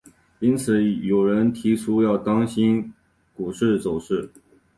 [0.39, 2.91] 因此有人提出要当心
[3.35, 4.31] 股市走势。